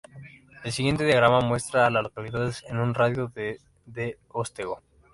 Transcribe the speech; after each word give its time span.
El 0.63 0.71
siguiente 0.71 1.03
diagrama 1.05 1.41
muestra 1.41 1.85
a 1.85 1.91
las 1.91 2.01
localidades 2.01 2.63
en 2.67 2.79
un 2.79 2.95
radio 2.95 3.27
de 3.35 3.59
de 3.85 4.17
Otsego. 4.29 4.81